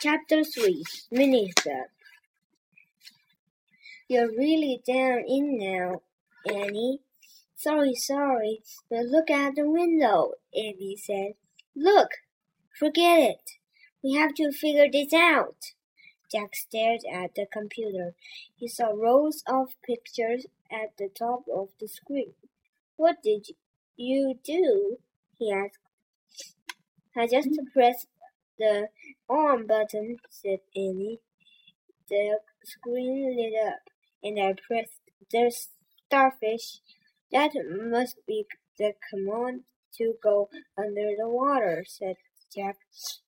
[0.00, 0.82] Chapter 3
[1.12, 1.86] Mini-Sub
[4.08, 6.02] You're really down in now,
[6.44, 6.98] Annie.
[7.54, 11.34] Sorry, sorry, but look out the window, Annie said.
[11.76, 12.08] Look!
[12.76, 13.50] Forget it.
[14.02, 15.72] We have to figure this out.
[16.32, 18.14] Jack stared at the computer.
[18.56, 22.34] He saw rows of pictures at the top of the screen.
[22.96, 23.46] What did
[23.96, 24.98] you do?
[25.38, 25.78] he asked.
[27.16, 28.08] I just pressed
[28.58, 28.88] the
[29.28, 31.20] on button, said Annie.
[32.08, 33.80] The screen lit up,
[34.22, 35.54] and I pressed the
[36.06, 36.80] starfish.
[37.32, 37.52] That
[37.90, 38.46] must be
[38.78, 39.62] the command
[39.96, 42.16] to go under the water, said
[42.54, 42.76] Jack.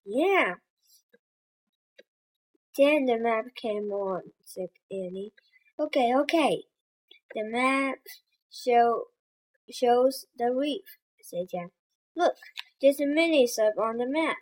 [0.05, 0.55] Yeah.
[2.77, 5.33] Then the map came on, said Annie.
[5.81, 6.65] Okay, okay.
[7.35, 7.99] The map
[8.53, 9.05] show
[9.71, 10.85] shows the reef,
[11.23, 11.71] said Jack.
[12.15, 12.35] Look,
[12.81, 14.37] there's a mini sub on the map.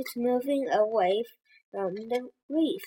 [0.00, 1.24] It's moving away
[1.70, 2.80] from the reef.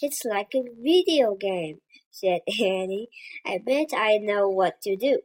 [0.00, 1.80] It's like a video game,
[2.12, 3.08] said Annie.
[3.44, 5.22] I bet I know what to do.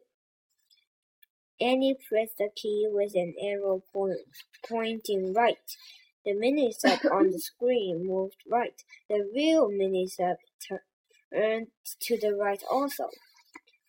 [1.61, 4.21] Annie pressed the key with an arrow point,
[4.67, 5.57] pointing right.
[6.25, 8.81] The mini-sub on the screen moved right.
[9.07, 11.67] The real mini-sub turned
[12.01, 13.09] to the right also.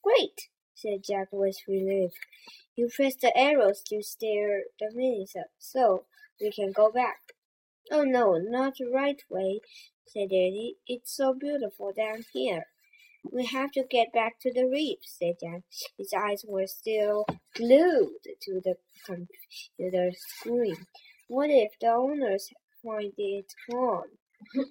[0.02, 2.12] Great, said Jack with relief.
[2.76, 6.04] You press the arrows to steer the mini-sub, so
[6.40, 7.18] we can go back.
[7.90, 9.60] Oh no, not the right way,
[10.06, 10.76] said Annie.
[10.86, 12.64] It's so beautiful down here.
[13.32, 15.62] We have to get back to the reef, said Jack.
[15.98, 17.24] His eyes were still
[17.56, 18.76] glued to the
[19.06, 20.86] computer screen.
[21.28, 22.50] What if the owners
[22.84, 24.08] find it gone?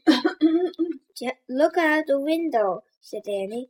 [1.49, 3.69] Look out the window, said Annie.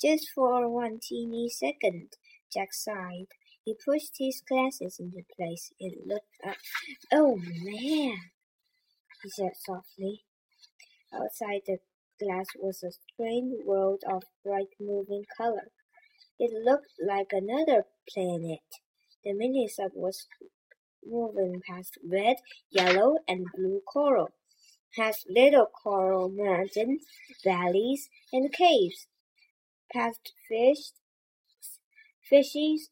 [0.00, 2.12] Just for one teeny second,
[2.52, 3.28] Jack sighed.
[3.64, 6.56] He pushed his glasses into place and looked up.
[7.12, 8.16] Oh man,
[9.22, 10.24] he said softly.
[11.12, 11.78] Outside the
[12.20, 15.70] glass was a strange world of bright moving color.
[16.38, 18.60] It looked like another planet.
[19.24, 20.26] The mini-sub was
[21.04, 22.36] moving past red,
[22.70, 24.30] yellow, and blue coral,
[24.94, 27.04] past little coral mountains,
[27.44, 29.08] valleys, and caves,
[29.92, 30.92] past fish,
[32.22, 32.90] fishes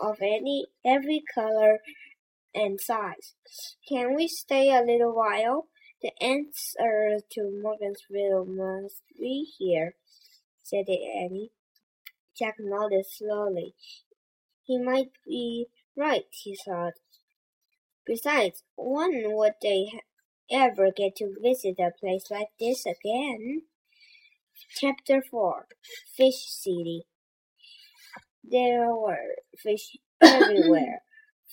[0.00, 1.80] of any every color
[2.54, 3.34] and size.
[3.88, 5.68] Can we stay a little while?
[6.02, 9.94] The answer to Morgan's riddle must be here,
[10.62, 11.50] said Annie.
[12.36, 13.74] Jack nodded slowly.
[14.64, 15.66] He might be
[15.96, 16.94] right, he thought.
[18.06, 19.90] Besides, when would they
[20.50, 23.62] ever get to visit a place like this again?
[24.80, 25.66] Chapter 4
[26.16, 27.04] Fish City
[28.44, 31.02] There were fish everywhere,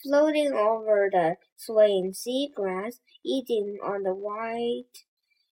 [0.03, 5.05] floating over the swaying sea grass, eating on the white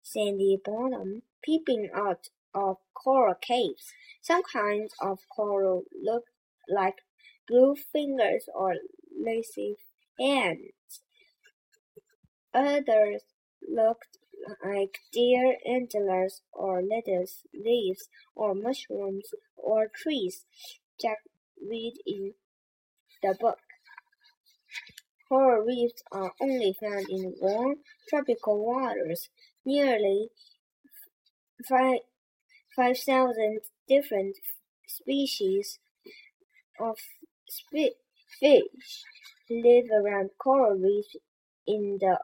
[0.02, 3.92] sandy bottom, peeping out of coral caves.
[4.22, 6.30] Some kinds of coral looked
[6.70, 7.02] like
[7.48, 8.76] blue fingers or
[9.18, 9.78] lacy
[10.20, 11.02] hands.
[12.54, 13.24] Others
[13.68, 14.18] looked
[14.64, 20.46] like deer antlers or lettuce leaves or mushrooms or trees.
[21.04, 21.18] Jack
[21.62, 22.34] read in
[23.22, 23.60] the book.
[25.28, 27.76] Coral reefs are only found in warm
[28.08, 29.30] tropical waters.
[29.66, 30.30] Nearly
[31.68, 34.38] 5,000 different
[34.88, 35.80] species
[36.80, 36.98] of
[38.40, 39.04] fish
[39.50, 41.18] live around coral reefs
[41.68, 42.20] in the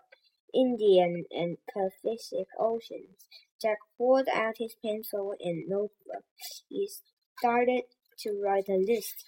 [0.53, 3.27] Indian and Pacific Oceans.
[3.61, 6.23] Jack pulled out his pencil and notebook.
[6.69, 6.89] He
[7.37, 7.83] started
[8.23, 9.25] to write a list.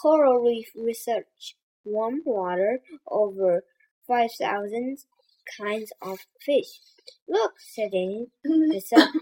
[0.00, 1.56] Coral reef research.
[1.84, 3.64] Warm water, over
[4.06, 4.98] 5,000
[5.58, 6.80] kinds of fish.
[7.28, 8.28] Look, said Annie.
[8.44, 9.12] The sun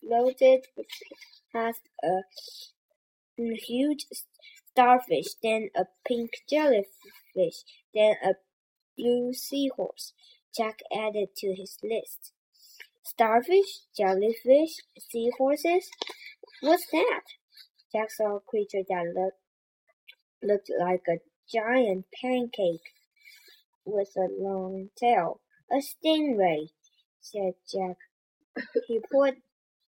[0.00, 0.66] floated
[1.52, 2.22] past a
[3.38, 4.06] huge
[4.70, 7.64] starfish, then a pink jellyfish,
[7.94, 8.34] then a
[8.96, 10.12] blue seahorse.
[10.56, 12.32] Jack added to his list.
[13.04, 15.88] Starfish, jellyfish, seahorses?
[16.60, 17.22] What's that?
[17.92, 19.38] Jack saw a creature that looked,
[20.42, 21.20] looked like a
[21.52, 22.92] giant pancake
[23.84, 25.40] with a long tail.
[25.70, 26.68] A stingray,
[27.20, 27.96] said Jack.
[28.86, 29.36] He put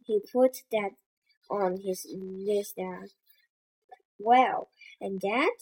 [0.06, 0.92] he put that
[1.50, 3.14] on his list as
[4.20, 4.70] well.
[5.00, 5.56] And that?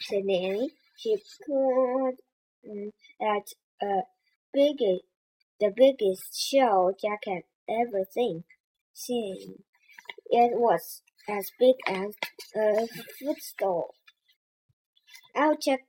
[0.00, 0.70] said Nanny.
[0.96, 1.16] She
[1.46, 2.14] put
[2.68, 3.48] um, at
[3.80, 4.02] a
[4.52, 4.78] big,
[5.60, 8.44] the biggest shell Jack had ever seen.
[8.92, 9.64] Seen.
[10.34, 12.14] It was as big as
[12.56, 13.94] a food footstool.
[15.36, 15.80] I'll check.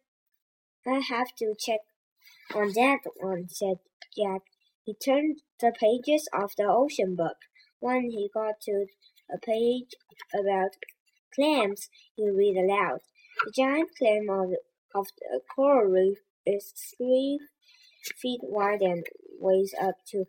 [0.86, 1.80] I have to check
[2.54, 3.78] on that one, said
[4.18, 4.42] Jack.
[4.84, 7.38] He turned the pages of the ocean book.
[7.80, 8.88] When he got to
[9.34, 9.92] a page
[10.38, 10.72] about
[11.34, 11.88] clams,
[12.18, 13.00] he read aloud.
[13.46, 14.50] The giant clam of,
[14.94, 17.40] of the coral reef is three
[18.22, 19.06] feet wide and
[19.40, 20.26] weighs up to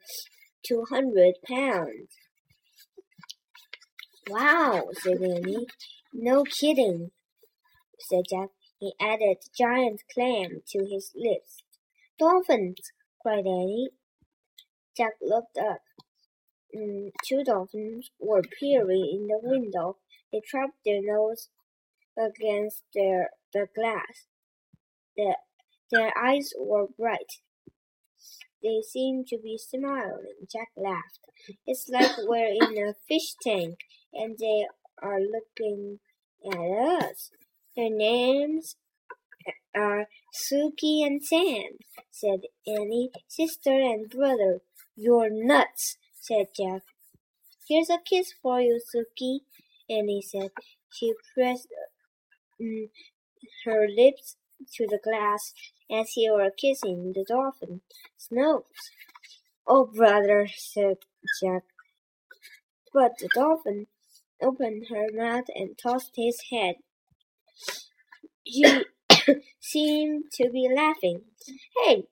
[0.69, 2.11] 200 pounds.
[4.29, 5.67] Wow, said Annie.
[6.13, 7.11] No kidding,
[8.01, 8.49] said Jack.
[8.79, 11.63] He added giant clam to his list.
[12.19, 13.91] Dolphins, cried Annie.
[14.97, 15.83] Jack looked up.
[16.75, 19.99] Mm, two dolphins were peering in the window.
[20.33, 21.49] They trapped their nose
[22.19, 24.27] against their the glass.
[25.17, 25.37] The,
[25.93, 27.41] their eyes were bright.
[28.63, 30.47] They seemed to be smiling.
[30.51, 31.21] Jack laughed.
[31.67, 33.79] It's like we're in a fish tank
[34.15, 34.67] and they
[35.03, 35.99] are looking
[36.47, 37.31] at us.
[37.77, 38.77] Their names
[39.75, 41.79] are Suki and Sam,
[42.11, 43.11] said Annie.
[43.29, 44.61] Sister and brother.
[44.97, 46.83] You're nuts, said Jack.
[47.69, 49.41] Here's a kiss for you, Suki,
[49.91, 50.51] Annie said.
[50.93, 51.69] She pressed
[52.61, 52.89] um,
[53.65, 54.37] her lips
[54.75, 55.53] to the glass
[55.91, 57.81] as he were kissing the dolphin.
[58.19, 58.93] Snopes.
[59.67, 60.99] Oh, brother, said
[61.43, 61.63] Jack.
[62.93, 63.87] But the dolphin
[64.43, 66.77] opened her mouth and tossed his head.
[68.47, 68.85] She
[69.61, 71.23] seemed to be laughing.
[71.85, 72.05] Hey,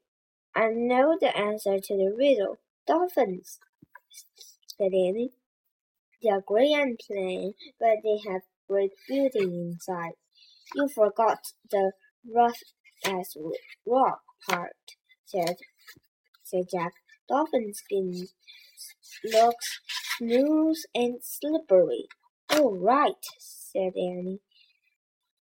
[0.54, 2.58] I know the answer to the riddle.
[2.86, 3.58] Dolphins,
[4.78, 5.32] said Annie.
[6.22, 10.12] They are gray and plain, but they have great beauty inside.
[10.74, 11.38] You forgot
[11.70, 11.92] the
[12.34, 12.58] rough
[13.04, 13.36] as
[13.86, 14.76] rock part,
[15.26, 15.56] said,
[16.44, 16.92] said Jack.
[17.28, 18.28] Dolphin skin
[19.24, 19.80] looks
[20.18, 22.06] smooth and slippery.
[22.50, 24.40] All right, said Annie.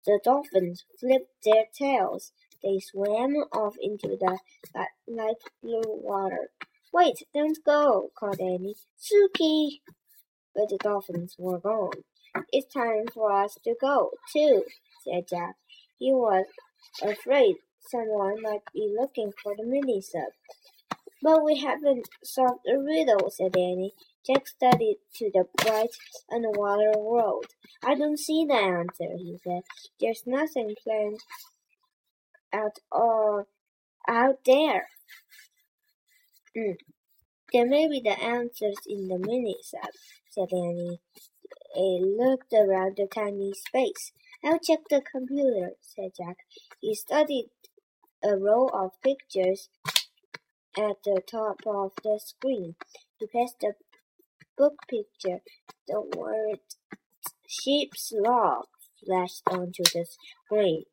[0.07, 2.33] The dolphins flipped their tails.
[2.63, 4.39] They swam off into the
[5.09, 6.51] light blue water.
[6.93, 8.77] Wait, don't go, called Annie.
[8.99, 9.81] Suki!
[10.55, 12.05] But the dolphins were gone.
[12.53, 14.65] It's time for us to go, too,
[15.05, 15.57] said Jack.
[15.99, 16.47] He was
[17.03, 20.33] afraid someone might be looking for the mini sub.
[21.23, 23.95] But we haven't solved the riddle, said Annie.
[24.27, 25.91] Jack studied to the bright
[26.33, 27.47] underwater world.
[27.85, 29.63] I don't see the answer, he said.
[30.01, 31.21] There's nothing planned
[32.53, 33.47] out or
[34.09, 34.89] out there.
[36.57, 36.77] Mm.
[37.53, 39.91] There may be the answers in the mini sub,
[40.31, 41.01] said Annie.
[41.75, 44.13] He looked around the tiny space.
[44.45, 46.39] I'll check the computer, said Jack.
[46.81, 47.51] He studied
[48.23, 49.69] a row of pictures
[50.79, 52.77] at the top of the screen.
[53.19, 53.75] He passed the
[54.59, 55.41] book picture.
[55.89, 56.61] The word
[57.49, 58.67] sheep's log
[59.05, 60.85] flashed onto the screen.